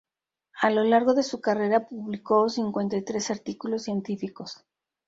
A 0.63 0.71
lo 0.71 0.83
largo 0.83 1.13
de 1.13 1.21
su 1.21 1.41
carrera 1.41 1.87
publicó 1.87 2.49
cincuenta 2.49 2.97
y 2.97 3.03
tres 3.05 3.29
artículos 3.29 3.83
científicos. 3.83 4.65